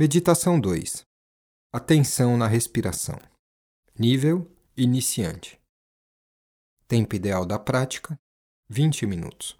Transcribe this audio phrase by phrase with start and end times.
[0.00, 1.04] Meditação 2
[1.72, 3.18] Atenção na respiração.
[3.98, 5.60] Nível iniciante.
[6.86, 8.16] Tempo ideal da prática:
[8.68, 9.58] 20 minutos.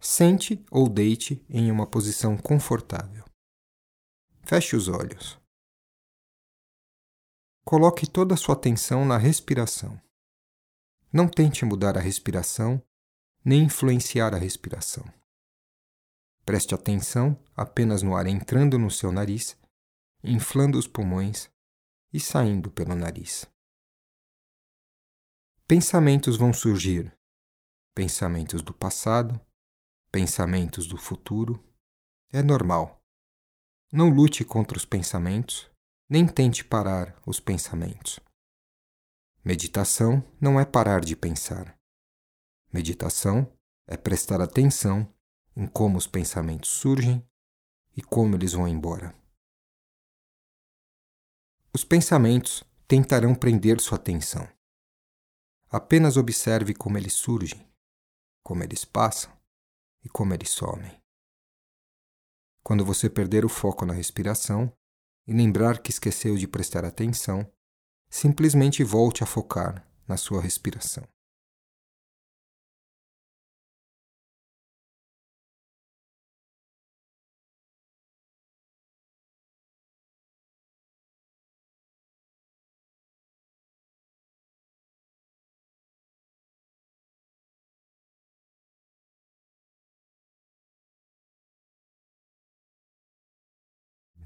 [0.00, 3.24] Sente ou deite em uma posição confortável.
[4.42, 5.38] Feche os olhos.
[7.64, 10.02] Coloque toda a sua atenção na respiração.
[11.12, 12.82] Não tente mudar a respiração
[13.44, 15.04] nem influenciar a respiração.
[16.46, 19.58] Preste atenção apenas no ar entrando no seu nariz,
[20.22, 21.50] inflando os pulmões
[22.12, 23.46] e saindo pelo nariz.
[25.66, 27.12] Pensamentos vão surgir.
[27.92, 29.40] Pensamentos do passado,
[30.12, 31.60] pensamentos do futuro.
[32.32, 33.02] É normal.
[33.92, 35.68] Não lute contra os pensamentos,
[36.08, 38.20] nem tente parar os pensamentos.
[39.44, 41.76] Meditação não é parar de pensar.
[42.72, 43.52] Meditação
[43.84, 45.12] é prestar atenção
[45.56, 47.26] em como os pensamentos surgem
[47.96, 49.14] e como eles vão embora.
[51.72, 54.46] Os pensamentos tentarão prender sua atenção.
[55.68, 57.66] Apenas observe como eles surgem,
[58.42, 59.32] como eles passam
[60.04, 61.00] e como eles somem.
[62.62, 64.72] Quando você perder o foco na respiração
[65.26, 67.50] e lembrar que esqueceu de prestar atenção,
[68.08, 71.06] simplesmente volte a focar na sua respiração.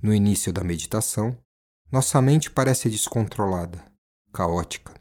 [0.02, 1.36] No início da meditação,
[1.92, 3.84] nossa mente parece descontrolada,
[4.32, 4.94] caótica.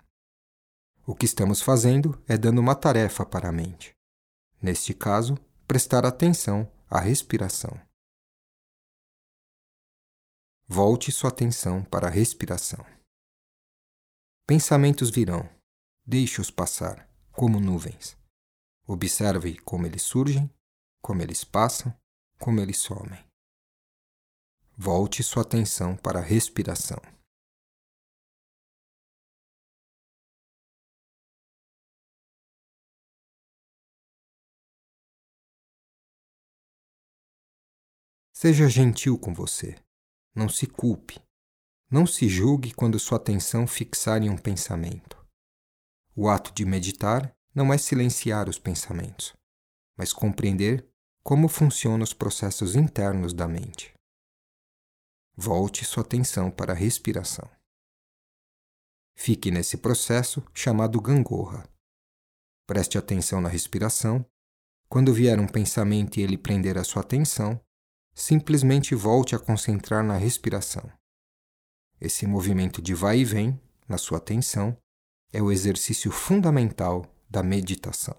[1.07, 3.95] O que estamos fazendo é dando uma tarefa para a mente.
[4.61, 7.79] Neste caso, prestar atenção à respiração.
[10.67, 12.85] Volte sua atenção para a respiração.
[14.45, 15.49] Pensamentos virão.
[16.05, 18.17] Deixe-os passar, como nuvens.
[18.85, 20.53] Observe como eles surgem,
[21.01, 21.95] como eles passam,
[22.37, 23.28] como eles somem.
[24.81, 27.01] Volte sua atenção para a respiração.
[38.31, 39.75] Seja gentil com você.
[40.33, 41.21] Não se culpe.
[41.91, 45.21] Não se julgue quando sua atenção fixar em um pensamento.
[46.15, 49.33] O ato de meditar não é silenciar os pensamentos,
[49.97, 50.87] mas compreender
[51.21, 53.98] como funcionam os processos internos da mente.
[55.41, 57.49] Volte sua atenção para a respiração.
[59.15, 61.65] Fique nesse processo chamado gangorra.
[62.67, 64.25] Preste atenção na respiração.
[64.89, 67.57] Quando vier um pensamento e ele prender a sua atenção,
[68.13, 70.91] simplesmente volte a concentrar na respiração.
[72.01, 73.57] Esse movimento de vai e vem
[73.87, 74.77] na sua atenção
[75.31, 78.17] é o exercício fundamental da meditação.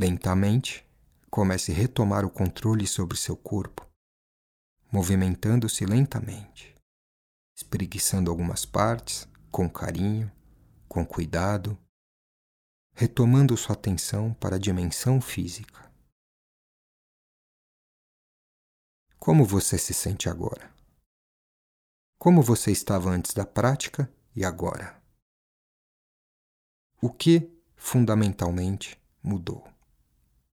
[0.00, 0.88] Lentamente,
[1.28, 3.84] comece a retomar o controle sobre seu corpo,
[4.92, 6.72] movimentando-se lentamente,
[7.56, 10.30] espreguiçando algumas partes com carinho,
[10.88, 11.76] com cuidado,
[12.94, 15.92] retomando sua atenção para a dimensão física.
[19.18, 20.72] Como você se sente agora?
[22.20, 25.02] Como você estava antes da prática e agora?
[27.02, 29.76] O que, fundamentalmente, mudou?